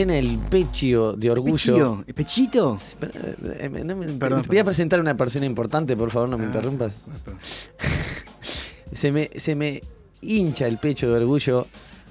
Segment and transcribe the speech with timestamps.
[0.00, 2.04] Llena el pecho de orgullo.
[2.06, 2.76] ¿El ¿Pechito?
[3.60, 6.44] Eh, no me- Perdón, voy a presentar a una persona importante, por favor, no me
[6.44, 6.94] Ah, interrumpas.
[8.92, 9.82] Se me, se me
[10.20, 11.64] hincha el pecho de orgullo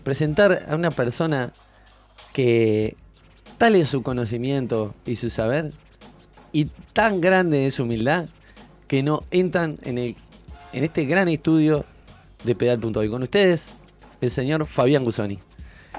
[0.03, 1.51] presentar a una persona
[2.31, 2.95] que
[3.57, 5.73] tal es su conocimiento y su saber
[6.53, 8.27] y tan grande es su humildad
[8.87, 10.15] que no entran en, el,
[10.71, 11.83] en este gran estudio
[12.45, 13.09] de Pedal.hoy.
[13.09, 13.73] Con ustedes,
[14.21, 15.37] el señor Fabián Gusoni.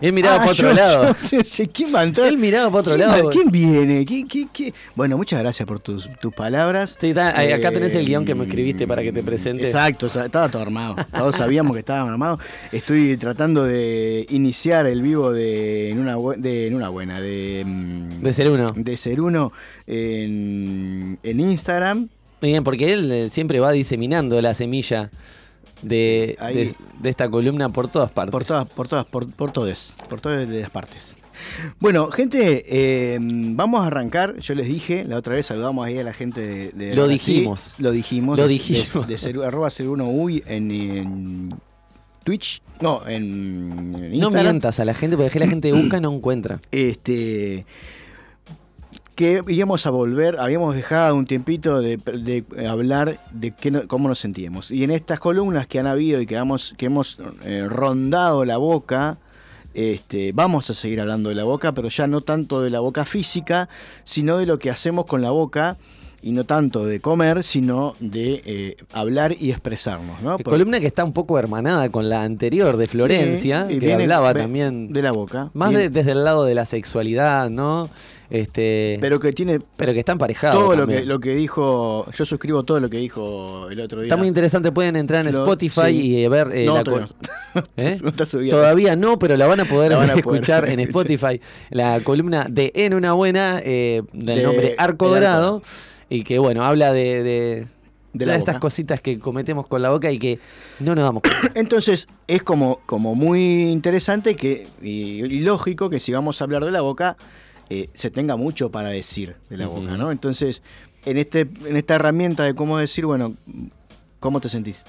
[0.00, 1.16] Él miraba Ah, para otro yo- lado.
[1.30, 2.26] yo sé quién va a entrar.
[2.28, 3.26] Él miraba para otro ¿Quién lado.
[3.26, 4.06] va- ¿Quién viene?
[4.06, 4.72] ¿Qué, qué, qué?
[4.94, 6.96] Bueno, muchas gracias por tus, tus palabras.
[6.98, 9.64] Sí, está- acá tenés el Eh, guion que me escribiste para que te presente.
[9.64, 10.96] Exacto, estaba todo armado.
[11.12, 12.38] Todos sabíamos que estaba armado.
[12.72, 18.22] Estoy tratando de iniciar el vivo de en una, de, en una buena, de, mm,
[18.22, 18.66] De ser uno.
[18.74, 19.52] de ser uno
[19.86, 22.08] en, en Instagram.
[22.40, 25.10] Muy bien, porque él eh, siempre va diseminando la semilla
[25.82, 28.32] de, Sí, ahí- de- de esta columna por todas partes.
[28.32, 31.16] Por todas, por todas, por, por todes, por todas de las partes.
[31.78, 34.38] Bueno, gente, eh, vamos a arrancar.
[34.40, 36.70] Yo les dije, la otra vez saludamos ahí a la gente de.
[36.72, 37.74] de Lo dijimos.
[37.78, 38.36] lo dijimos.
[38.36, 39.06] Lo de- dijimos.
[39.06, 41.54] De, de ser- arroba ser uno uy en, en
[42.24, 42.60] Twitch.
[42.82, 44.44] No, en, en No Instagram.
[44.52, 46.60] mientas a la gente, porque la gente busca y no encuentra.
[46.70, 47.64] Este.
[49.20, 53.52] Que íbamos a volver, habíamos dejado un tiempito de, hablar de
[53.86, 54.70] cómo nos sentíamos.
[54.70, 58.56] Y en estas columnas que han habido y que, hemos- que hemos eh, rondado la
[58.56, 59.18] boca,
[59.74, 63.04] este, vamos a seguir hablando de la boca, pero ya no tanto de la boca
[63.04, 63.68] física,
[64.04, 65.76] sino de lo que hacemos con la boca.
[66.22, 70.20] Y no tanto de comer, sino de eh, hablar y expresarnos.
[70.20, 70.38] ¿no?
[70.38, 74.02] Columna que está un poco hermanada con la anterior de Florencia, Sí, y que viene-
[74.02, 75.50] hablaba ve- también de la boca.
[75.54, 77.88] más de- desde el lado de la sexualidad, ¿no?
[78.28, 80.56] Este, pero, pero que tiene que está emparejado.
[80.60, 84.06] todo lo que, lo que dijo, yo suscribo todo lo que dijo el otro día.
[84.06, 86.00] Está muy interesante, pueden entrar en Spotify sí.
[86.18, 87.08] y eh, ver eh, No, la todavía
[87.76, 87.96] ¿Eh?
[88.02, 88.50] no está subida.
[88.52, 90.78] Todavía no, pero la van a poder van a escuchar en.
[90.80, 91.40] Spotify.
[91.70, 95.66] La columna de En una buena, eh, del De- nombre Arco Dorado, Arco.
[96.10, 97.66] Y que bueno, habla de, de,
[98.12, 100.38] De la estas cositas que cometemos con la boca y que
[100.80, 101.52] no nos damos cuenta.
[101.58, 106.64] Entonces es como, como muy interesante que, y, y lógico que si vamos a hablar
[106.64, 107.16] de la boca,
[107.70, 110.10] eh, se tenga mucho para decir de la boca, ¿no?
[110.10, 110.62] Entonces,
[111.06, 113.34] en, este, en esta herramienta de cómo decir, bueno,
[114.18, 114.84] ¿cómo te sentís?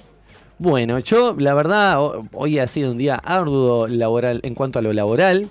[0.57, 4.81] Bueno, yo la verdad ho- hoy ha sido un día arduo laboral en cuanto a
[4.81, 5.49] lo laboral.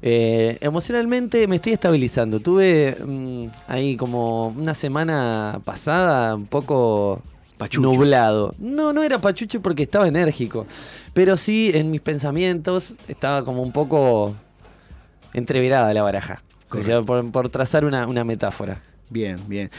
[0.00, 2.40] Eh, emocionalmente me estoy estabilizando.
[2.40, 7.22] Tuve mm, ahí como una semana pasada un poco
[7.56, 7.82] Pachucho.
[7.82, 8.54] nublado.
[8.58, 10.66] No, no era pachucho porque estaba enérgico.
[11.14, 14.36] Pero sí en mis pensamientos estaba como un poco
[15.32, 16.42] entreverada la baraja.
[16.70, 18.82] O sea, por, por trazar una, una metáfora.
[19.10, 19.70] Bien, bien.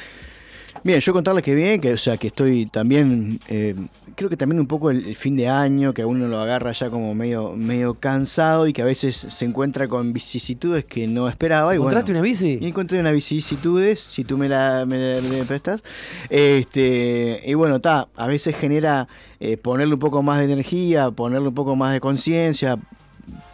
[0.84, 3.76] Bien, yo contarles que bien, que o sea que estoy también, eh,
[4.20, 6.74] creo que también un poco el, el fin de año, que a uno lo agarra
[6.74, 11.30] ya como medio, medio cansado y que a veces se encuentra con vicisitudes que no
[11.30, 11.74] esperaba.
[11.74, 12.60] Y bueno, ¿Encontraste una bici?
[12.60, 15.86] Y encontré unas vicisitudes, si tú me la, me me prestas.
[16.30, 19.08] Este, y bueno, está, a veces genera
[19.40, 22.78] eh, ponerle un poco más de energía, ponerle un poco más de conciencia,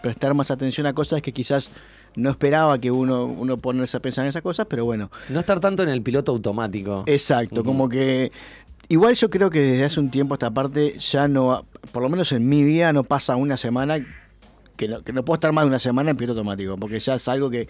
[0.01, 1.69] prestar más atención a cosas que quizás
[2.15, 5.59] no esperaba que uno, uno ponerse a pensar en esas cosas, pero bueno, No estar
[5.59, 7.03] tanto en el piloto automático.
[7.05, 8.31] exacto, como que...
[8.87, 12.31] Igual yo creo que desde hace un tiempo esta parte ya no, por lo menos
[12.31, 14.05] en mi vida no pasa una semana
[14.75, 17.15] que no, que no puedo estar más de una semana en piloto automático, porque ya
[17.15, 17.67] es algo que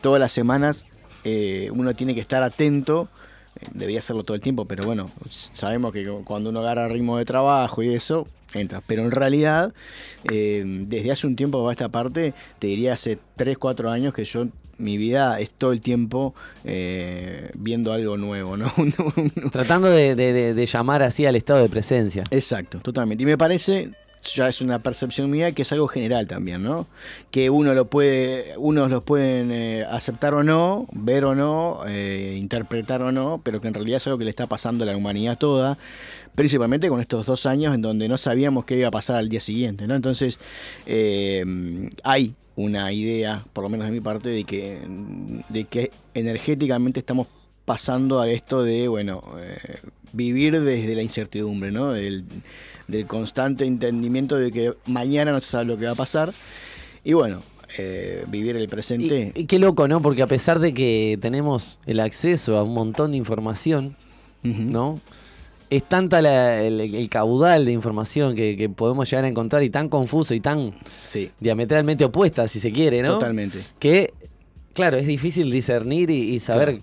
[0.00, 0.86] todas las semanas
[1.24, 3.08] eh, uno tiene que estar atento
[3.72, 7.82] debería hacerlo todo el tiempo, pero bueno, sabemos que cuando uno agarra ritmo de trabajo
[7.82, 8.82] y eso, entra.
[8.86, 9.72] Pero en realidad,
[10.30, 14.24] eh, desde hace un tiempo a esta parte, te diría hace 3, 4 años que
[14.24, 14.46] yo
[14.78, 16.34] mi vida es todo el tiempo
[16.64, 18.72] eh, viendo algo nuevo, ¿no?
[19.52, 22.24] Tratando de, de, llamar así al estado de presencia.
[22.30, 23.22] Exacto, totalmente.
[23.22, 23.90] Y me parece
[24.34, 26.86] ya es una percepción mía que es algo general también, ¿no?
[27.30, 32.36] Que uno lo puede, unos los pueden eh, aceptar o no, ver o no, eh,
[32.38, 34.96] interpretar o no, pero que en realidad es algo que le está pasando a la
[34.96, 35.78] humanidad toda,
[36.34, 39.40] principalmente con estos dos años en donde no sabíamos qué iba a pasar al día
[39.40, 39.94] siguiente, ¿no?
[39.94, 40.38] Entonces,
[40.86, 41.44] eh,
[42.04, 44.80] hay una idea, por lo menos de mi parte, de que,
[45.48, 47.26] de que energéticamente estamos
[47.64, 49.22] pasando a esto de, bueno,
[50.12, 51.94] vivir desde la incertidumbre, ¿no?
[52.88, 56.32] Del constante entendimiento de que mañana no se sabe lo que va a pasar.
[57.04, 57.42] Y bueno,
[57.78, 59.32] eh, vivir el presente.
[59.34, 60.00] Y, qué loco, ¿no?
[60.00, 63.96] Porque a pesar de que tenemos el acceso a un montón de información,
[64.42, 65.00] ¿no?
[65.68, 66.20] Es tanta
[66.64, 70.72] el, caudal de información que, podemos llegar a encontrar y tan confuso y tan
[71.40, 73.14] diametralmente opuesta, si se quiere, ¿no?
[73.14, 73.58] Totalmente.
[73.78, 74.14] Que,
[74.72, 76.80] claro, es difícil discernir y, saber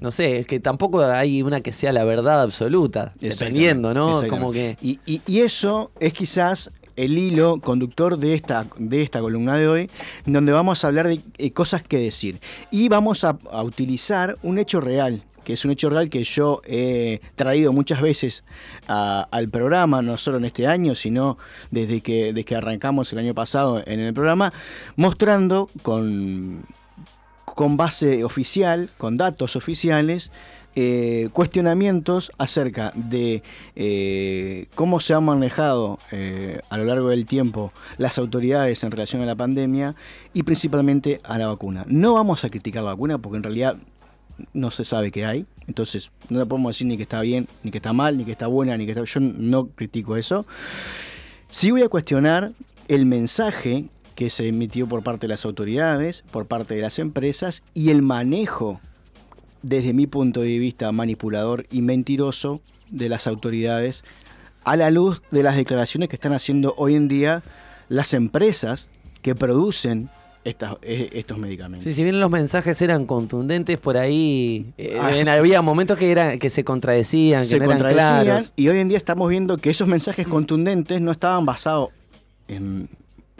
[0.00, 4.26] no sé, es que tampoco hay una que sea la verdad absoluta, dependiendo, ¿no?
[4.28, 4.78] Como que...
[4.80, 9.90] Y, y, eso es quizás el hilo conductor de esta, de esta columna de hoy,
[10.24, 12.40] donde vamos a hablar de eh, cosas que decir.
[12.70, 17.20] Y vamos a, utilizar un hecho real, que es un hecho real que yo he
[17.34, 18.44] traído muchas veces
[18.86, 21.38] al programa, no solo en este año, sino
[21.70, 24.52] desde que, desde que arrancamos el año pasado en el programa,
[24.96, 26.64] mostrando con
[27.54, 30.30] con base oficial, con datos oficiales,
[30.76, 33.42] eh, cuestionamientos acerca de
[33.74, 39.20] eh, cómo se han manejado eh, a lo largo del tiempo las autoridades en relación
[39.20, 39.96] a la pandemia
[40.32, 41.84] y principalmente a la vacuna.
[41.88, 43.76] No vamos a criticar la vacuna porque en realidad
[44.52, 47.72] no se sabe qué hay, entonces no le podemos decir ni que está bien, ni
[47.72, 49.04] que está mal, ni que está buena, ni que está...
[49.04, 50.46] Yo no critico eso.
[51.50, 52.52] Sí voy a cuestionar
[52.86, 53.86] el mensaje
[54.20, 58.02] que se emitió por parte de las autoridades, por parte de las empresas y el
[58.02, 58.78] manejo,
[59.62, 64.04] desde mi punto de vista manipulador y mentiroso, de las autoridades
[64.62, 67.42] a la luz de las declaraciones que están haciendo hoy en día
[67.88, 68.90] las empresas
[69.22, 70.10] que producen
[70.44, 70.54] e,
[71.14, 71.84] estos medicamentos.
[71.84, 75.32] Sí, si bien los mensajes eran contundentes, por ahí eh, ah.
[75.32, 78.52] había momentos que, era, que se contradecían, que no eran claros.
[78.54, 81.88] Y hoy en día estamos viendo que esos mensajes contundentes no estaban basados
[82.48, 82.90] en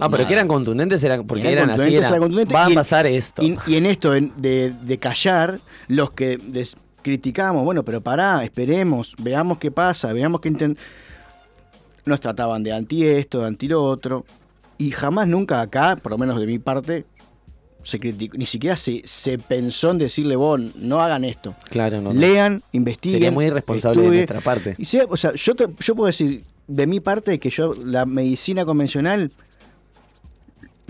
[0.00, 1.96] Ah, pero que eran contundentes eran porque eran, así.
[2.52, 3.42] va a pasar esto.
[3.42, 6.38] Y, en esto de, callar, los que
[7.02, 10.76] criticamos, bueno, pero pará, esperemos, veamos qué pasa, veamos qué
[12.04, 14.24] Nos trataban de anti esto, de anti lo otro.
[14.78, 17.04] Y jamás nunca acá, por lo menos de mi parte,
[17.82, 21.54] se criticó, ni siquiera se, se pensó en decirle, vos, no hagan esto.
[21.70, 22.12] Claro, no.
[22.12, 23.18] Lean, investiguen.
[23.18, 24.74] Sería muy irresponsable de nuestra parte.
[24.78, 29.32] Y o sea, yo, yo puedo decir, de mi parte, que yo, la medicina convencional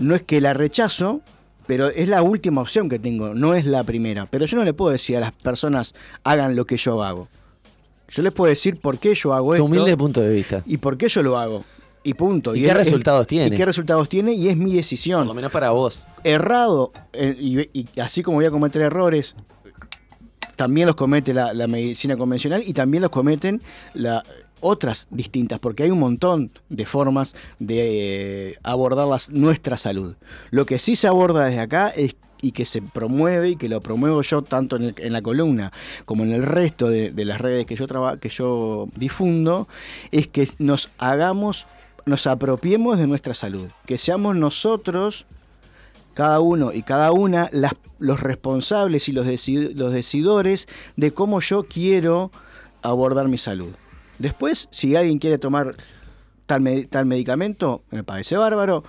[0.01, 1.21] no es que la rechazo,
[1.67, 4.25] pero es la última opción que tengo, no es la primera.
[4.25, 5.93] Pero yo no le puedo decir a las personas
[6.23, 7.27] hagan lo que yo hago.
[8.09, 9.63] Yo les puedo decir por qué yo hago esto.
[9.63, 10.63] Tu humilde punto de vista.
[10.65, 11.63] Y por qué yo lo hago.
[12.03, 12.55] Y punto.
[12.55, 13.55] ¿Y, qué resultados tiene?
[13.55, 15.19] Y qué resultados tiene y es mi decisión.
[15.19, 16.05] Por lo menos para vos.
[16.23, 19.35] Errado, eh, y, así como voy a cometer errores,
[20.55, 23.61] también los comete la, la medicina convencional y también los cometen
[23.93, 24.23] la,
[24.61, 30.15] otras distintas, porque hay un montón de formas de eh, abordar nuestra salud.
[30.51, 33.81] Lo que sí se aborda desde acá es y que se promueve y que lo
[33.81, 35.71] promuevo yo tanto en, la columna
[36.05, 37.87] como en el resto de, las redes que yo,
[38.19, 39.67] que yo difundo,
[40.11, 41.67] es que nos hagamos,
[42.05, 45.25] nos apropiemos de nuestra salud, que seamos nosotros,
[46.13, 47.49] cada uno y cada una,
[47.99, 49.25] los responsables y los,
[49.75, 52.31] los decidores de cómo yo quiero
[52.81, 53.73] abordar mi salud.
[54.21, 55.75] Después, si alguien quiere tomar
[56.45, 58.83] tal, tal medicamento, me parece bárbaro,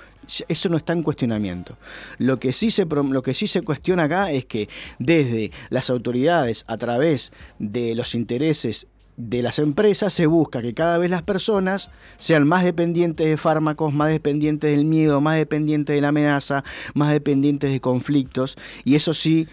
[0.48, 1.78] eso no está en cuestionamiento.
[2.18, 6.64] Lo que, sí se, lo que sí se cuestiona acá es que desde las autoridades,
[6.68, 8.86] a través de los intereses
[9.16, 13.92] de las empresas, se busca que cada vez las personas sean más dependientes de fármacos,
[13.94, 19.14] más dependientes del miedo, más dependientes de la amenaza, más dependientes de conflictos, y eso
[19.14, 19.48] sí...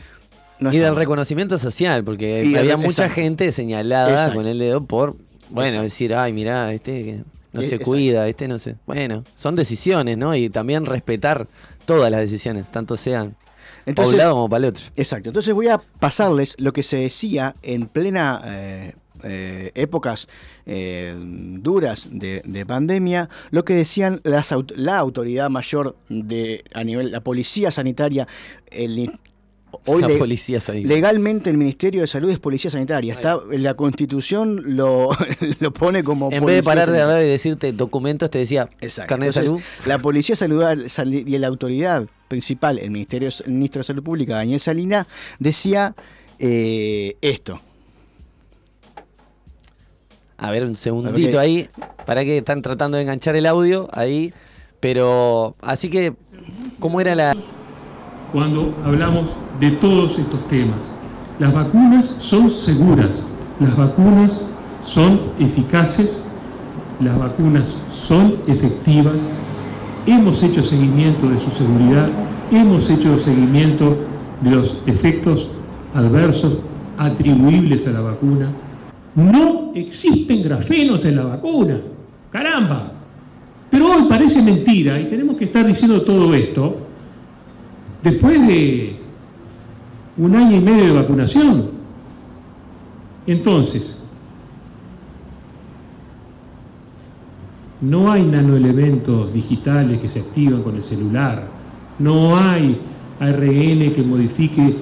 [0.60, 5.16] y del reconocimiento social, porque había mucha gente señalada con el dedo por
[5.50, 8.76] bueno, decir, ay, mirá, este no se cuida, este no sé.
[8.86, 10.36] Bueno, son decisiones, ¿no?
[10.36, 11.48] Y también respetar
[11.86, 13.36] todas las decisiones, tanto sean
[13.86, 14.86] Entonces, un lado como para el otro.
[14.96, 15.30] Exacto.
[15.30, 20.30] Entonces voy a pasarles lo que se decía en plena eh, eh, épocas
[20.66, 27.72] eh, duras de, pandemia, lo que decían la autoridad mayor de a nivel, la policía
[27.72, 28.28] sanitaria,
[28.70, 29.12] el
[29.86, 30.96] Hoy La policía sanitaria.
[30.96, 33.14] legalmente el Ministerio de Salud es policía sanitaria.
[33.14, 35.10] Está, la constitución lo,
[35.60, 38.70] lo pone como En vez de policía parar de hablar y decirte documentos, te decía
[38.82, 39.10] Exacto.
[39.10, 39.62] carnet de salud.
[39.86, 44.36] La policía saludar sal- y la autoridad principal, el Ministerio, el ministro de Salud Pública,
[44.36, 45.08] Daniel Salina,
[45.40, 45.96] decía
[46.40, 47.62] eh, esto.
[50.38, 51.70] A ver, un ver segundito ahí.
[52.06, 54.34] Para que están tratando de enganchar el audio ahí.
[54.80, 56.14] Pero, así que,
[56.80, 57.36] ¿cómo era la.
[58.32, 59.26] Cuando hablamos
[59.60, 60.78] de todos estos temas.
[61.40, 63.26] Las vacunas son seguras,
[63.60, 64.50] las vacunas
[64.86, 66.26] son eficaces,
[67.00, 67.66] las vacunas
[68.08, 69.16] son efectivas,
[70.06, 72.10] hemos hecho seguimiento de su seguridad,
[72.52, 73.98] hemos hecho seguimiento
[74.42, 75.50] de los efectos
[75.94, 76.60] adversos
[76.98, 78.50] atribuibles a la vacuna.
[79.16, 81.78] No existen grafenos en la vacuna,
[82.32, 82.94] caramba.
[83.70, 86.89] Pero hoy parece mentira y tenemos que estar diciendo todo esto
[88.04, 88.98] después de
[90.18, 91.70] un año y medio de vacunación.
[93.26, 94.04] Entonces,
[97.82, 101.48] no hay nanoelementos digitales que se activan con el celular,
[101.98, 102.78] no hay
[103.20, 104.76] ARN que modifique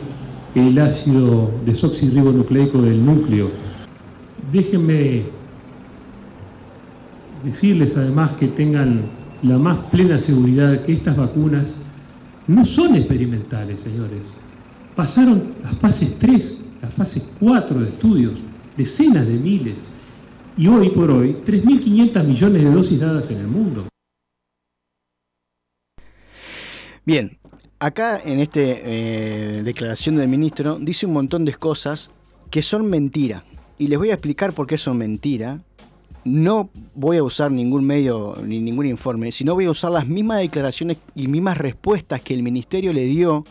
[0.56, 3.50] el ácido desoxirribonucleico del núcleo.
[4.52, 5.24] Déjenme
[7.44, 9.02] decirles además que tengan
[9.44, 11.80] la más plena seguridad que estas vacunas
[12.48, 14.22] no son experimentales, señores.
[14.96, 18.34] Pasaron las fases 3, las fases 4 de estudios,
[18.76, 19.76] decenas de miles,
[20.58, 23.88] y hoy por hoy 3.500 millones de dosis dadas en el mundo.
[27.06, 27.38] Bien,
[27.80, 32.10] acá en esta declaración del ministro dice un montón de cosas
[32.50, 33.44] que son mentira.
[33.78, 35.62] Y les voy a explicar por qué son mentira.
[36.28, 40.40] No voy a usar ningún medio ni ningún informe, sino voy a usar las mismas
[40.40, 43.46] declaraciones y mismas respuestas que el ministerio le dio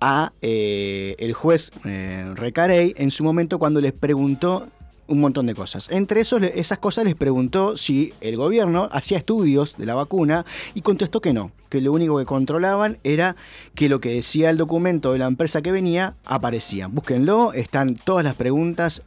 [0.00, 4.68] a eh, el juez eh, Recarey en su momento cuando les preguntó
[5.08, 5.88] un montón de cosas.
[5.90, 10.82] Entre esos, esas cosas les preguntó si el gobierno hacía estudios de la vacuna y
[10.82, 13.34] contestó que no, que lo único que controlaban era
[13.74, 16.86] que lo que decía el documento de la empresa que venía aparecía.
[16.86, 19.02] Búsquenlo, están todas las preguntas,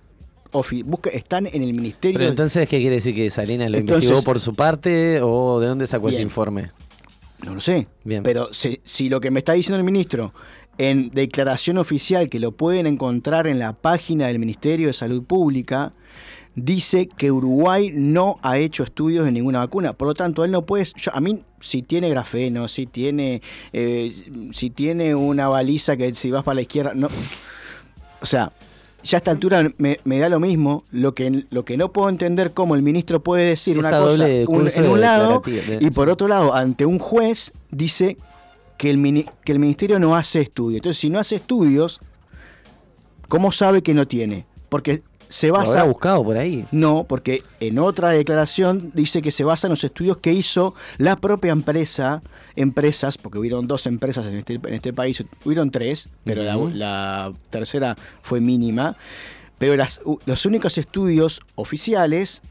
[0.52, 2.18] busque- están en el ministerio.
[2.20, 3.16] Pero entonces, ¿qué quiere decir?
[3.16, 6.72] ¿Que Salinas lo Entonces- investigó por su parte o de dónde sacó ese informe?
[7.44, 7.88] No lo sé.
[8.04, 8.22] Bien.
[8.24, 10.34] Pero si, si lo que me está diciendo el ministro
[10.78, 15.94] en declaración oficial, que lo pueden encontrar en la página del Ministerio de Salud Pública,
[16.54, 19.94] dice que Uruguay no ha hecho estudios de ninguna vacuna.
[19.94, 20.86] Por lo tanto, él no puede...
[20.98, 23.42] yo- a mí, si tiene grafeno, si tiene,
[23.74, 24.12] eh,
[24.54, 26.94] si tiene una baliza que si vas para la izquierda...
[26.94, 27.08] no
[28.22, 28.52] O sea,
[29.04, 30.84] ya a esta altura me, me da lo mismo.
[30.92, 34.24] Lo que, lo que no puedo entender cómo el ministro puede decir Esa una cosa
[34.48, 38.18] un- en un lado de- y por otro lado, ante un juez, dice
[38.78, 40.78] que el, mini- que el ministerio no hace estudios.
[40.78, 42.00] Entonces, si no hace estudios,
[43.28, 44.46] ¿cómo sabe que no tiene?
[44.70, 45.84] Porque se ¿Lo habrá basa...
[45.86, 46.66] buscado por ahí?
[46.72, 51.16] No, porque en otra declaración dice que se basa en los estudios que hizo la
[51.16, 52.22] propia empresa,
[52.56, 57.98] empresas, porque hubieron dos empresas en este, en este país, hubieron tres, pero la- tercera
[58.22, 58.96] fue mínima,
[59.58, 62.42] pero las, los únicos estudios oficiales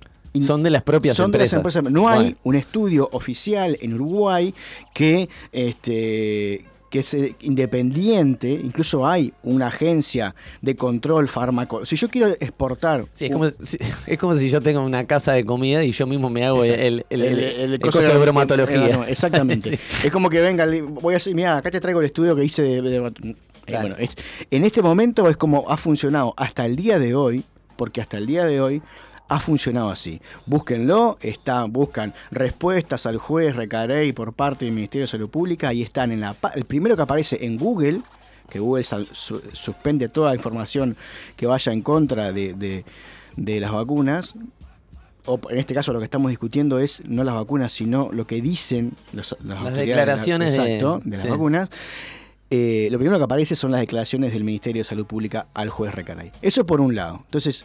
[0.42, 1.80] Son de las propias son de las empresas.
[1.82, 1.92] empresas.
[1.92, 2.37] No hay Bueno.
[2.44, 4.54] un estudio oficial en Uruguay
[4.94, 8.50] que, este, que es eh, independiente.
[8.50, 11.87] Incluso hay una agencia de control fármaco.
[11.87, 13.06] Si yo quiero exportar.
[13.14, 15.92] Sí, es un- como, si, es como si yo tengo una casa de comida y
[15.92, 16.82] yo mismo me hago Exacto.
[16.82, 18.88] el, el, el, el coso de bromatología.
[18.88, 19.78] no, exactamente.
[20.00, 20.06] Sí.
[20.06, 20.66] Es como que venga,
[21.00, 22.82] voy a decir, mira, acá te traigo el estudio que hice de.
[22.82, 23.35] de- eh,
[23.66, 23.88] Claro.
[23.88, 24.16] bueno, es-
[24.50, 27.44] en este momento es como ha funcionado hasta el día de hoy,
[27.76, 28.82] porque hasta el día de hoy
[29.30, 30.20] ha funcionado así.
[30.44, 35.82] Búsquenlo, está, buscan respuestas al juez Recarey por parte del Ministerio de Salud Pública y
[35.82, 38.02] están en la el primero que aparece en Google,
[38.50, 40.96] que Google su- suspende toda información
[41.37, 42.84] que vaya en contra de, de-
[43.37, 44.34] de las vacunas,
[45.26, 48.42] o en este caso lo que estamos discutiendo es no las vacunas, sino lo que
[48.42, 51.28] dicen los- las, autoridades declaraciones de- exacto, de, las sí.
[51.28, 51.68] vacunas.
[52.50, 55.94] Eh, lo primero que aparece son las declaraciones del Ministerio de Salud Pública al juez
[55.94, 56.32] Recaray.
[56.42, 57.20] Eso por un lado.
[57.26, 57.64] Entonces,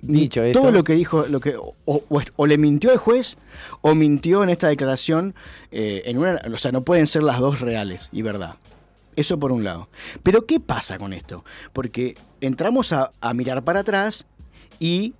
[0.00, 2.04] Dicho todo lo que dijo, lo que o, o-
[2.36, 3.36] o le mintió al juez
[3.80, 5.34] o mintió en esta declaración,
[5.72, 8.56] eh, en una, o sea, no pueden ser las dos reales y verdad.
[9.16, 9.88] Eso por un lado.
[10.22, 11.44] Pero ¿qué pasa con esto?
[11.72, 14.26] Porque entramos a, a mirar para atrás
[14.78, 15.14] y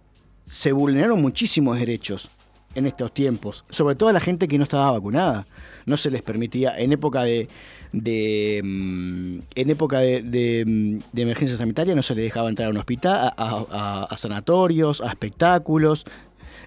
[0.46, 2.30] se vulneraron muchísimos derechos
[2.78, 5.46] en estos tiempos, sobre todo a la gente que no estaba vacunada.
[5.86, 7.48] No se les permitía, en época de,
[7.92, 12.68] de mm, en época de, de, mm, de emergencia sanitaria no se les dejaba entrar
[12.68, 16.04] a un hospital, a, sanatorios, a espectáculos.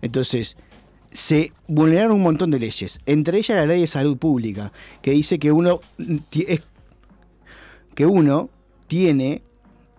[0.02, 0.58] Entonces,
[1.12, 5.40] se vulneraron un montón de leyes, entre ellas la ley de salud pública, que dice
[5.40, 5.82] que uno,
[7.96, 8.50] que uno
[8.88, 9.44] tiene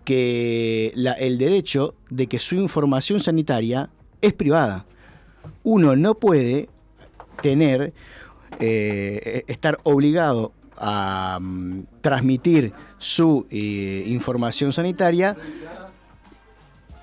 [0.05, 3.91] que la- el derecho de que su información sanitaria
[4.21, 4.85] es privada.
[5.63, 6.69] Uno no puede
[7.41, 7.93] tener,
[8.61, 15.37] eh, estar obligado a mm, transmitir su eh, información sanitaria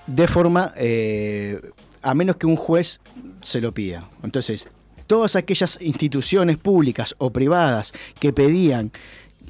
[0.07, 1.61] de forma, eh,
[2.01, 2.99] a menos que un juez
[3.41, 4.09] se lo pida.
[4.23, 4.67] Entonces,
[5.07, 8.91] todas aquellas instituciones públicas o privadas que pedían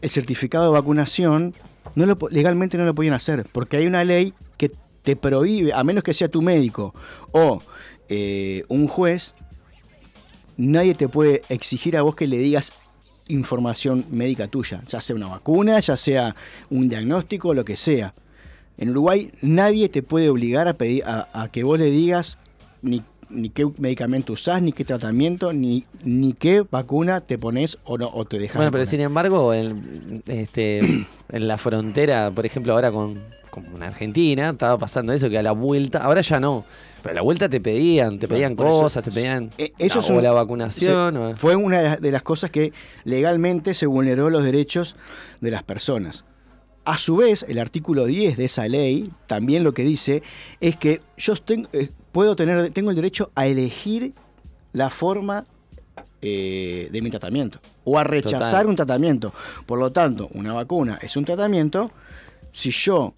[0.01, 1.53] el certificado de vacunación,
[1.96, 5.84] no lo, legalmente no lo podían hacer, porque hay una ley que te prohíbe, a
[5.84, 6.93] menos que sea tu médico
[7.31, 7.62] o
[8.09, 9.35] eh, un juez,
[10.57, 12.73] nadie te puede exigir a vos que le digas
[13.27, 16.35] información médica tuya, ya sea una vacuna, ya sea
[16.69, 18.13] un diagnóstico, lo que sea.
[18.77, 22.37] En Uruguay nadie te puede obligar a, pedir, a, a que vos le digas
[22.81, 27.97] ni, ni qué medicamento usás, ni qué tratamiento, ni, ni qué vacuna te pones o,
[27.97, 28.57] no, o te dejas.
[28.57, 33.82] Bueno, de pero sin embargo, en, este, en la frontera, por ejemplo, ahora con, con
[33.84, 36.65] Argentina, estaba pasando eso, que a la vuelta, ahora ya no,
[37.01, 40.00] pero a la vuelta te pedían, te pedían por eso- cosas, te pedían Eh, eso
[40.22, 41.18] la, o vacunación.
[41.18, 42.74] O- Fue una de las- cosas que
[43.06, 44.96] legalmente se vulneró los derechos
[45.41, 46.25] de las personas.
[46.86, 50.24] A su vez, el artículo 10 de esa ley también lo que dice
[50.60, 54.13] es que yo ten- eh, puedo tener, tengo el derecho a elegir
[54.74, 55.46] la forma
[56.22, 58.68] eh, de mi tratamiento o a rechazar Total.
[58.68, 59.34] un tratamiento.
[59.65, 61.91] Por lo tanto, una vacuna es un tratamiento.
[62.51, 63.13] Si yo,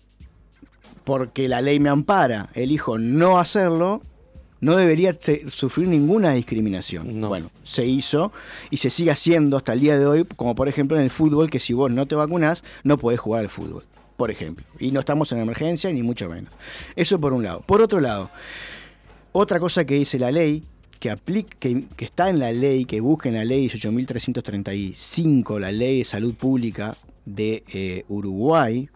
[1.12, 4.01] porque la ley me ampara, elijo no hacerlo,
[4.62, 5.13] no debería
[5.50, 7.20] sufrir ninguna discriminación.
[7.20, 7.27] No.
[7.27, 8.32] Bueno, se hizo
[8.70, 11.50] y se sigue haciendo hasta el día de hoy, como por ejemplo en el fútbol,
[11.50, 13.84] que si vos no te vacunás, no podés jugar al fútbol,
[14.15, 14.65] por ejemplo.
[14.80, 16.53] Y no estamos en emergencia, ni mucho menos.
[16.96, 17.60] Eso por un lado.
[17.60, 18.30] Por otro lado,
[19.34, 20.63] otra cosa que dice la ley,
[20.98, 25.74] que, aplica, que, que está en la ley, que busca en la ley 18.335, la
[25.74, 28.88] ley de salud pública de eh, Uruguay,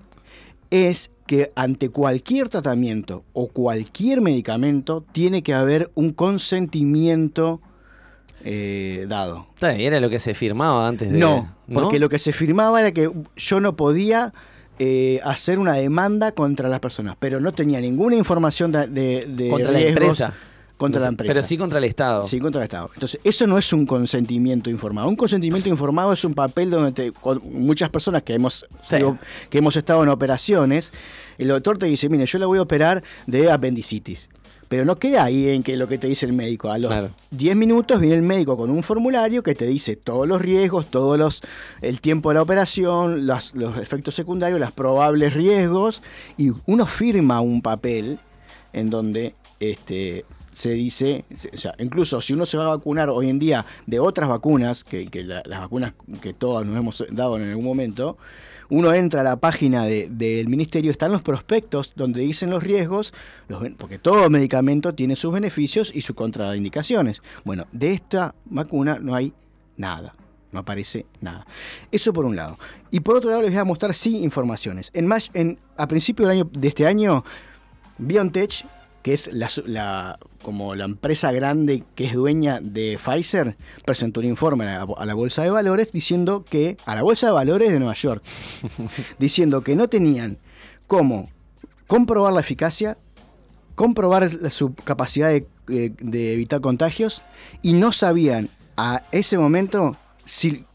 [0.70, 7.62] es que ante cualquier tratamiento o cualquier medicamento tiene que haber un consentimiento
[8.44, 9.48] eh, dado.
[9.62, 11.18] Era lo que se firmaba antes de.
[11.18, 14.34] No, porque lo que se firmaba era que yo no podía
[14.78, 19.50] eh, hacer una demanda contra las personas, pero no tenía ninguna información de, de- de
[19.50, 20.34] Contra la empresa.
[20.78, 21.34] Contra No la empresa.
[21.34, 22.26] Pero sí contra el Estado.
[22.26, 22.90] Sí, contra el Estado.
[22.94, 25.08] Entonces, eso no es un consentimiento informado.
[25.08, 28.98] Un consentimiento informado es un papel donde te- muchas personas que hemos, Sí.
[28.98, 29.18] sido-
[29.50, 30.92] que hemos estado en operaciones,
[31.38, 34.28] el doctor te dice, mire, yo le voy a operar de apendicitis.
[34.68, 36.72] Pero no queda ahí en que lo que te dice el médico.
[36.72, 37.12] A los Claro.
[37.32, 41.18] 10 minutos viene el médico con un formulario que te dice todos los riesgos, todos
[41.20, 41.42] los
[41.82, 46.02] el tiempo de la operación, los efectos secundarios, los probables riesgos,
[46.38, 48.18] y uno firma un papel
[48.74, 50.26] en donde este,
[50.56, 54.00] se dice, o sea, incluso si uno se va a vacunar hoy en día de
[54.00, 58.18] otras vacunas, que, que la- las vacunas que todas nos hemos dado en algún momento,
[58.70, 63.14] uno entra a la página de- del ministerio, están los prospectos donde dicen los riesgos,
[63.78, 67.22] porque todo medicamento tiene sus beneficios y sus contraindicaciones.
[67.44, 69.34] Bueno, de esta vacuna no hay
[69.78, 70.16] nada.
[70.52, 71.46] No aparece nada.
[71.92, 72.56] Eso por un lado.
[72.92, 74.90] Y por otro lado les voy a mostrar sí informaciones.
[74.94, 77.26] En, en a principio del año, de este año,
[77.98, 78.66] BioNTech,
[79.06, 84.26] que es la, la- como la empresa grande que es dueña de Pfizer, presentó un
[84.26, 87.72] informe a la, a la Bolsa de Valores diciendo que, a la Bolsa de Valores
[87.72, 88.24] de Nueva York,
[89.20, 90.40] diciendo que no tenían
[90.88, 91.30] cómo
[91.86, 92.98] comprobar la eficacia,
[93.76, 97.22] comprobar la- su capacidad de, de- de evitar contagios
[97.62, 100.66] y no sabían a ese momento si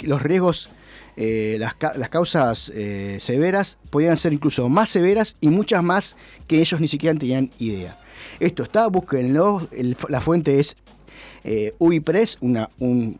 [0.00, 0.70] los riesgos,
[1.16, 6.60] eh, las, las causas eh, severas podían ser incluso más severas y muchas más que
[6.60, 7.98] ellos ni siquiera tenían idea.
[8.38, 10.76] Esto está, búsquenlo, el- la fuente es
[11.44, 13.18] eh, Ubipress, una, un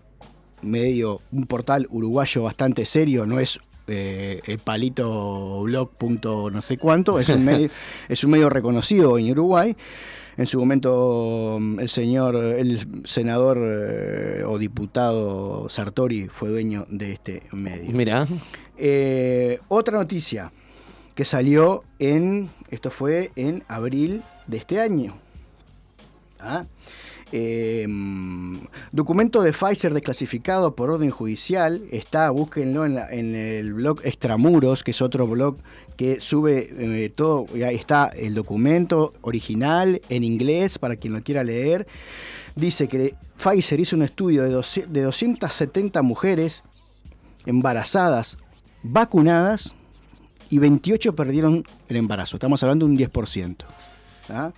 [0.62, 6.76] medio, un portal uruguayo bastante serio, no es eh, el palito blog punto no sé
[6.76, 7.70] cuánto, es un medio,
[8.09, 9.74] es un medio reconocido en Uruguay.
[10.36, 17.12] En su momento mm, el señor, el senador eh, o diputado Sartori fue dueño de
[17.12, 17.92] este medio.
[17.92, 18.26] Mira.
[18.76, 20.52] Eh, otra noticia
[21.14, 25.18] que salió en, esto fue en abril de este año.
[26.38, 26.64] ¿Ah?
[27.32, 28.56] Eh, mm,
[28.92, 31.82] documento de Pfizer desclasificado por orden judicial.
[31.92, 35.56] Está, búsquenlo en, la- en el blog Extramuros, que es otro blog
[35.96, 36.68] que sube
[37.04, 37.46] eh, todo.
[37.64, 41.86] Ahí está el documento original en inglés para quien lo quiera leer.
[42.56, 46.64] Dice que Pfizer hizo un estudio de, 200 de 270 mujeres
[47.46, 48.38] embarazadas
[48.82, 49.74] vacunadas
[50.50, 52.36] y 28 perdieron el embarazo.
[52.36, 53.56] Estamos hablando de un 10%.
[54.30, 54.50] ¿ah?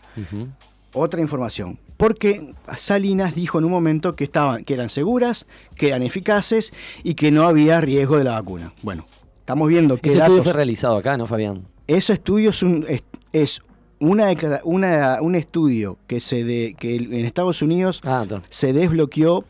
[0.95, 1.79] Otra información.
[2.03, 6.73] Porque Salinas dijo en un momento que, estaban, que eran seguras, que eran eficaces
[7.05, 8.73] y que no había riesgo de la vacuna.
[8.83, 9.07] Bueno,
[9.39, 11.63] estamos viendo que Ese estudio fue realizado acá, ¿no, Fabián?
[11.87, 13.61] ese estudio es un, es, es
[14.01, 14.33] una,
[14.65, 19.45] una- un estudio que, se de, que en Estados Unidos Ah, se desbloqueó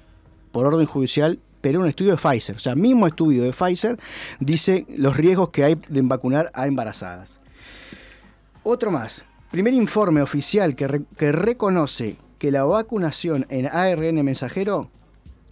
[0.50, 2.56] por orden judicial, pero un estudio de Pfizer.
[2.56, 3.98] O sea, mismo estudio de Pfizer
[4.40, 7.40] dice los riesgos que hay de vacunar a embarazadas.
[8.62, 9.24] Otro más.
[9.50, 14.90] Primer informe oficial que, re- que reconoce que la vacunación en ARN mensajero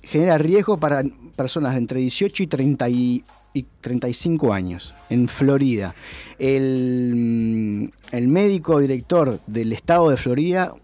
[0.02, 1.04] genera riesgo para
[1.36, 3.24] personas de entre 18 y 30 y,
[3.54, 5.94] y 35 años en Florida.
[6.40, 10.74] El, mm, el médico director del estado de Florida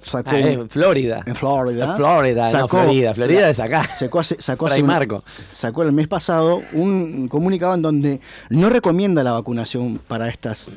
[0.00, 1.22] sacó Ah, en Florida.
[1.26, 1.84] en Florida.
[1.90, 3.14] En Florida, no Sacó- Florida.
[3.14, 3.82] Florida es acá.
[3.92, 5.24] Sacó, sacó, Fray Marco.
[5.50, 10.70] sacó el mes pasado un comunicado en donde no recomienda la vacunación para estas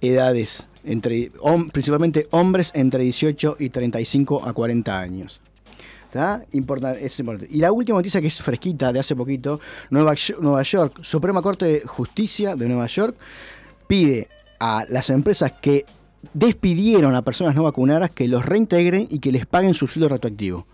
[0.00, 1.30] edades, entre,
[1.72, 5.40] principalmente hombres entre 18 y 35 a 40 años.
[6.04, 6.44] ¿Está?
[6.52, 7.54] Importa- es importante.
[7.54, 10.14] Y la última noticia que es fresquita de hace poquito, Nueva
[10.64, 13.16] York, Suprema Corte de Justicia de Nueva York
[13.86, 15.86] pide a las empresas que
[16.34, 20.66] despidieron a personas no vacunadas que los reintegren y que les paguen su sueldo retroactivo.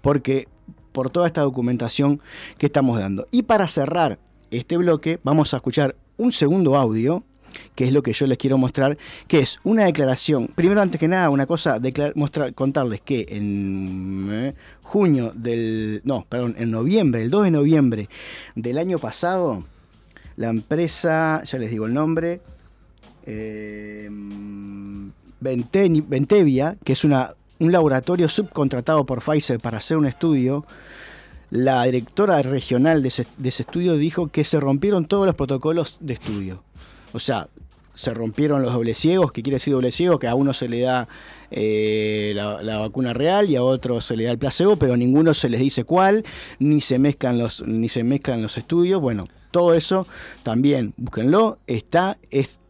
[0.00, 0.48] Porque
[0.90, 2.20] por toda esta documentación
[2.58, 3.26] que estamos dando.
[3.30, 4.18] Y para cerrar
[4.50, 7.22] este bloque, vamos a escuchar un segundo audio,
[7.74, 10.48] que es lo que yo les quiero mostrar, que es una declaración.
[10.54, 11.80] Primero, antes que nada, una cosa,
[12.14, 16.00] mostrar, contarles que en eh, junio del.
[16.04, 18.08] No, perdón, en noviembre, el 2 de noviembre
[18.54, 19.64] del año pasado,
[20.36, 22.40] la empresa, ya les digo el nombre,
[23.26, 24.10] eh,
[25.40, 30.64] Ventevia, que es una, un laboratorio subcontratado por Pfizer para hacer un estudio,
[31.50, 36.14] la directora regional de de ese estudio dijo que se rompieron todos los protocolos de
[36.14, 36.62] estudio.
[37.12, 37.48] O sea,
[37.94, 40.80] se rompieron los doble ciegos, que quiere decir doble ciego, que a uno se le
[40.80, 41.08] da
[41.50, 44.96] eh, la, la vacuna real y a otro se le da el placebo, pero a
[44.96, 46.24] ninguno se les dice cuál,
[46.58, 49.00] ni se mezclan los, ni se mezclan los estudios.
[49.00, 50.06] Bueno, todo eso
[50.42, 52.60] también, búsquenlo, está, es,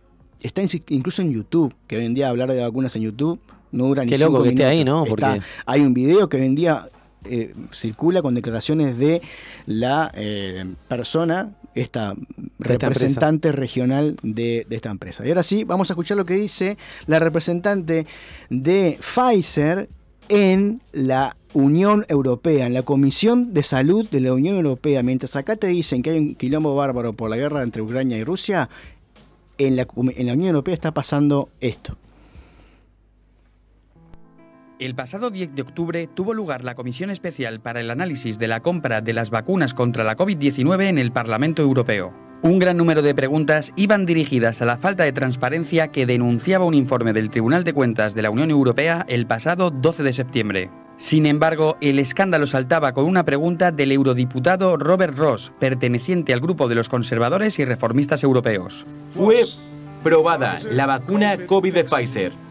[0.43, 3.39] está in- incluso en YouTube, que hoy en día hablar de vacunas en YouTube
[3.71, 4.85] no dura ni Qué loco cinco que esté ahí.
[4.85, 5.05] ¿no?
[5.05, 6.89] Está- Porque- hay un video que hoy en día
[7.25, 9.23] eh, circula con declaraciones de
[9.67, 15.25] la eh, persona, esta esta representante regional de, de esta empresa.
[15.27, 18.07] Y ahora sí, vamos a escuchar lo que dice la representante
[18.51, 19.89] de Pfizer
[20.29, 25.03] en la Unión Europea, en la Comisión de Salud de la Unión Europea.
[25.03, 28.25] Mientras acá te dicen que hay un quilombo bárbaro por la guerra entre Ucrania y
[28.25, 28.69] Rusia,
[29.59, 31.97] en la, com- en la Unión Europea está pasando esto.
[34.85, 38.63] El pasado 10 de octubre tuvo lugar la Comisión Especial para el Análisis de la
[38.63, 42.13] Compra de las Vacunas contra la COVID-19 en el Parlamento Europeo.
[42.43, 46.75] Un gran número de preguntas iban dirigidas a la falta de transparencia que denunciaba un
[46.75, 50.71] informe del Tribunal de Cuentas de la Unión Europea el pasado 12 de septiembre.
[50.97, 56.67] Sin embargo, el escándalo saltaba con una pregunta del eurodiputado Robert Ross, perteneciente al grupo
[56.67, 58.85] de los conservadores y reformistas europeos.
[59.11, 59.45] Fue
[60.03, 62.42] probada la vacuna COVID de Pfizer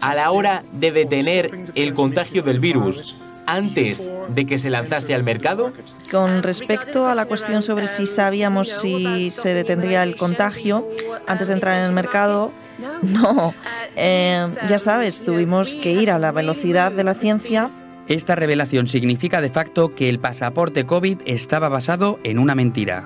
[0.00, 5.22] a la hora de detener el contagio del virus antes de que se lanzase al
[5.22, 5.72] mercado?
[6.10, 10.86] Con respecto a la cuestión sobre si sabíamos si se detendría el contagio
[11.26, 12.52] antes de entrar en el mercado,
[13.02, 13.54] no.
[13.96, 17.66] Eh, ya sabes, tuvimos que ir a la velocidad de la ciencia.
[18.06, 23.04] Esta revelación significa de facto que el pasaporte COVID estaba basado en una mentira.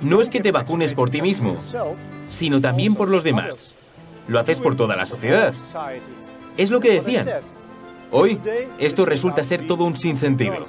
[0.00, 1.58] No es que te vacunes por ti mismo,
[2.28, 3.68] sino también por los demás.
[4.26, 5.54] Lo haces por toda la sociedad.
[6.56, 7.26] Es lo que decían.
[8.10, 8.38] Hoy,
[8.78, 10.66] esto resulta ser todo un sinsentido.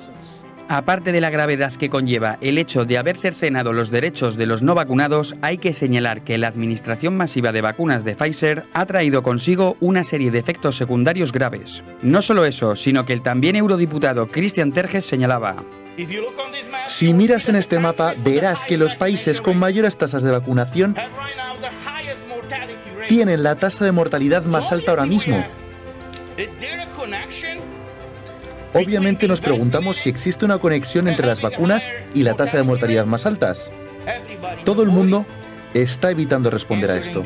[0.70, 4.62] Aparte de la gravedad que conlleva el hecho de haber cercenado los derechos de los
[4.62, 9.24] no vacunados, hay que señalar que la administración masiva de vacunas de Pfizer ha traído
[9.24, 11.84] consigo una serie de efectos secundarios graves.
[12.02, 15.64] No solo eso, sino que el también eurodiputado Christian Terges señalaba,
[16.88, 20.96] Si miras en este mapa, verás que los países con mayores tasas de vacunación
[23.08, 25.44] tienen la tasa de mortalidad más alta ahora mismo.
[28.74, 33.06] Obviamente nos preguntamos si existe una conexión entre las vacunas y la tasa de mortalidad
[33.06, 33.72] más altas.
[34.66, 35.26] Todo el mundo
[35.74, 37.24] está evitando responder a esto.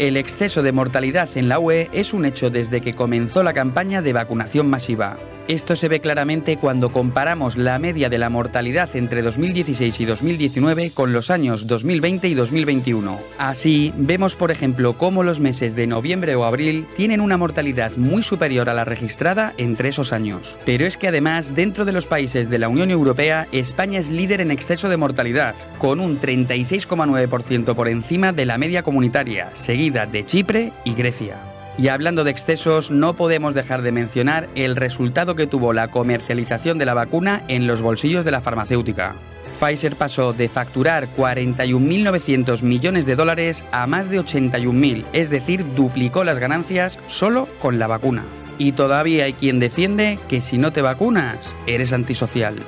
[0.00, 4.00] El exceso de mortalidad en la UE es un hecho desde que comenzó la campaña
[4.00, 5.18] de vacunación masiva.
[5.46, 10.92] Esto se ve claramente cuando comparamos la media de la mortalidad entre 2016 y 2019
[10.92, 13.18] con los años 2020 y 2021.
[13.36, 18.22] Así, vemos por ejemplo cómo los meses de noviembre o abril tienen una mortalidad muy
[18.22, 20.56] superior a la registrada entre esos años.
[20.64, 24.40] Pero es que además, dentro de los países de la Unión Europea, España es líder
[24.40, 29.50] en exceso de mortalidad, con un 36,9% por encima de la media comunitaria,
[29.90, 31.36] de Chipre y Grecia.
[31.76, 36.78] Y hablando de excesos, no podemos dejar de mencionar el resultado que tuvo la comercialización
[36.78, 39.14] de la vacuna en los bolsillos de la farmacéutica.
[39.58, 46.22] Pfizer pasó de facturar 41.900 millones de dólares a más de 81.000, es decir, duplicó
[46.22, 48.24] las ganancias solo con la vacuna.
[48.58, 52.62] Y todavía hay quien defiende que si no te vacunas, eres antisocial.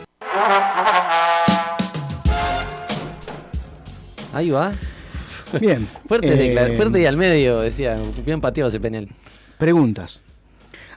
[4.33, 4.73] Ahí va.
[5.61, 5.87] Bien.
[6.07, 7.97] Fuerte, Eh, y al medio, decía.
[8.25, 9.09] Bien pateado ese penal.
[9.59, 10.23] Preguntas.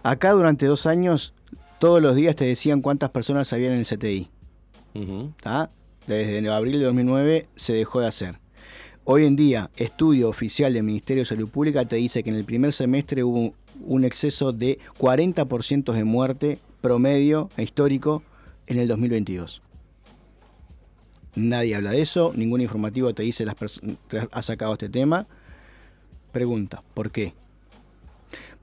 [0.04, 1.34] Acá durante dos años,
[1.80, 4.30] todos los días te decían cuántas personas había en el CTI.
[5.42, 5.70] ¿tá?
[6.08, 8.36] Desde abril de 2009 se dejó de hacer.
[9.04, 12.46] Hoy en día, estudio oficial del Ministerio de Salud Pública te dice que en el
[12.46, 18.24] primer semestre hubo un exceso de 40% de muerte promedio e histórico
[18.68, 19.62] en el 2022.
[21.36, 23.56] Nadie habla de eso, ningún informativo te dice las
[24.32, 25.28] ha sacado este tema.
[26.32, 27.34] Pregunta, ¿por qué?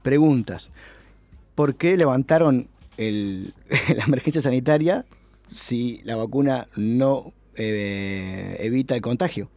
[0.02, 0.70] Preguntas,
[1.54, 5.04] ¿por qué levantaron la emergencia sanitaria
[5.50, 9.50] si la vacuna no eh, evita el contagio?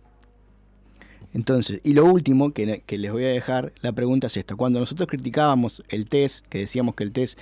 [1.36, 4.56] Entonces, y lo último que, les voy a dejar, la pregunta es esta.
[4.56, 7.38] Cuando nosotros criticábamos el test, que decíamos que el test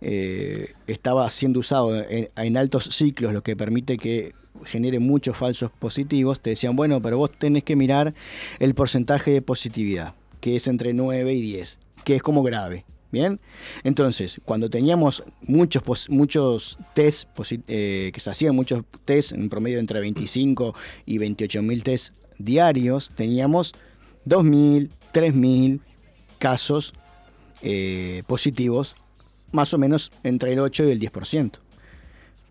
[0.00, 4.32] eh, estaba siendo usado en, altos ciclos, lo que permite que
[4.64, 8.14] genere muchos falsos positivos, te decían, bueno, pero vos tenés que mirar
[8.60, 12.86] el porcentaje de positividad, que es entre 9 y 10, que es como grave.
[13.12, 13.38] Bien,
[13.84, 17.28] entonces, cuando teníamos muchos, muchos test,
[17.68, 23.10] eh, que se hacían muchos test, en promedio entre 25 y 28 mil test diarios,
[23.14, 23.74] teníamos
[24.26, 25.80] 2.000, 3.000
[26.38, 26.94] casos
[27.62, 28.96] eh, positivos,
[29.52, 31.52] más o menos entre el 8 y el 10%.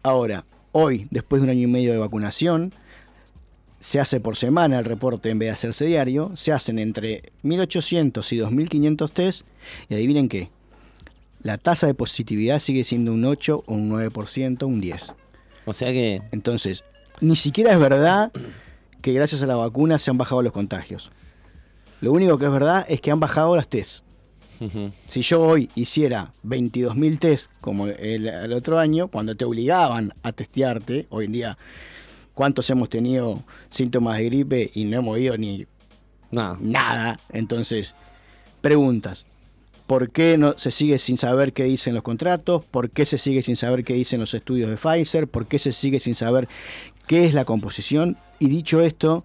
[0.03, 2.73] Ahora, hoy, después de un año y medio de vacunación,
[3.79, 8.31] se hace por semana el reporte en vez de hacerse diario, se hacen entre 1.800
[8.31, 9.47] y 2.500 test,
[9.89, 10.49] y adivinen qué,
[11.41, 15.15] la tasa de positividad sigue siendo un 8 o un 9%, un 10%.
[15.65, 16.21] O sea que.
[16.31, 16.83] Entonces,
[17.21, 18.31] ni siquiera es verdad
[19.03, 21.11] que gracias a la vacuna se han bajado los contagios.
[22.01, 24.03] Lo único que es verdad es que han bajado las test.
[24.59, 24.91] ujú.
[25.07, 30.31] Si yo hoy hiciera 22.000 test como el, el otro año, cuando te obligaban a
[30.31, 31.57] testearte, hoy en día,
[32.33, 35.67] ¿cuántos hemos tenido síntomas de gripe y no hemos ido ni
[36.31, 36.57] No.
[36.59, 37.19] nada?
[37.29, 37.95] Entonces,
[38.61, 39.25] preguntas.
[39.87, 42.63] ¿Por qué no se sigue sin saber qué dicen los contratos?
[42.63, 45.27] ¿Por qué se sigue sin saber qué dicen los estudios de Pfizer?
[45.27, 46.47] ¿Por qué se sigue sin saber
[47.07, 48.17] qué es la composición?
[48.39, 49.23] Y dicho esto,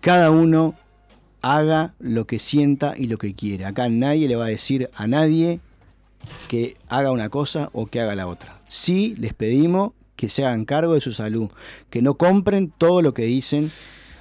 [0.00, 0.74] cada uno
[1.42, 3.64] haga lo que sienta y lo que quiere.
[3.64, 5.60] Acá nadie le va a decir a nadie
[6.48, 8.60] que haga una cosa o que haga la otra.
[8.68, 11.50] Sí les pedimos que se hagan cargo de su salud,
[11.88, 13.70] que no compren todo lo que dicen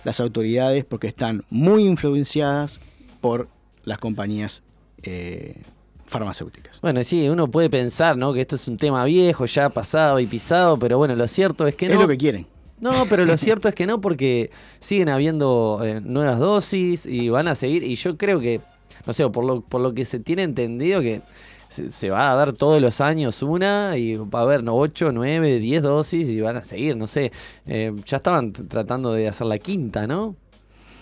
[0.06, 2.80] las autoridades porque están muy influenciadas
[3.20, 3.50] por
[3.84, 4.64] las compañías
[5.04, 5.62] eh,
[6.08, 6.80] farmacéuticas.
[6.82, 8.34] Bueno, sí, uno puede pensar, ¿no?
[8.34, 11.76] Que esto es un tema viejo, ya pasado y pisado, pero bueno, lo cierto es
[11.76, 12.02] que es no.
[12.02, 12.48] lo que quieren.
[12.82, 17.48] No, pero lo cierto es que no, porque siguen habiendo eh, nuevas dosis y van
[17.48, 17.84] a seguir.
[17.84, 18.62] Y yo creo que,
[19.06, 21.22] no sé, por lo, por lo que se tiene entendido, que
[21.68, 25.12] se, se va a dar todos los años una y va a haber no, 8,
[25.12, 27.32] 9, 10 dosis y van a seguir, no sé.
[27.66, 30.36] Eh, ya estaban tratando de hacer la quinta, ¿no?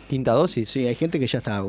[0.10, 0.70] Quinta dosis.
[0.70, 1.62] Sí, hay gente que ya está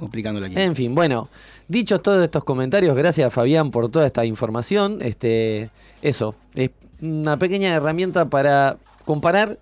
[0.00, 0.62] aplicando la quinta.
[0.62, 1.28] En fin, bueno,
[1.68, 5.00] dichos todos estos comentarios, gracias Fabián por toda esta información.
[5.02, 5.70] Este,
[6.02, 8.76] eso, es una pequeña herramienta para
[9.10, 9.58] comparar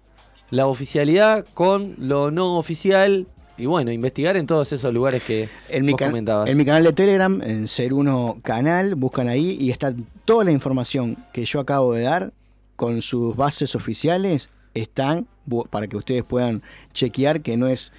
[0.50, 5.86] la oficialidad con lo no oficial y bueno, investigar en todos esos lugares que En
[5.86, 6.50] mi, vos comentabas.
[6.50, 9.94] en mi canal de Telegram, en Ser Uno Canal, buscan ahí y está
[10.26, 12.34] toda la información que yo acabo de dar
[12.76, 14.50] con sus bases oficiales.
[14.74, 15.26] Están
[15.70, 16.60] para que ustedes puedan
[16.92, 17.90] chequear que no es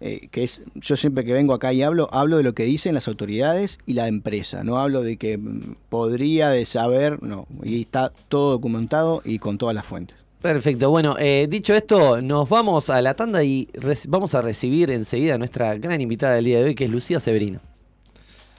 [0.00, 2.94] eh, que es yo siempre que vengo acá y hablo hablo de lo que dicen
[2.94, 4.64] las autoridades y la empresa.
[4.64, 7.46] No hablo de que mm, podría de saber no.
[7.62, 12.48] Y está todo documentado y con todas las fuentes Perfecto, bueno, eh, dicho esto, nos
[12.48, 13.68] vamos a la tanda y
[14.08, 17.20] vamos a recibir enseguida a nuestra gran invitada del día de hoy, que es Lucía
[17.20, 17.60] Severino.